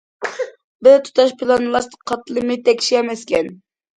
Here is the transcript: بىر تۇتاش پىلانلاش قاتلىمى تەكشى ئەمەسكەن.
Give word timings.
بىر 0.85 0.95
تۇتاش 1.07 1.33
پىلانلاش 1.41 1.87
قاتلىمى 2.11 2.57
تەكشى 2.69 2.97
ئەمەسكەن. 3.01 3.53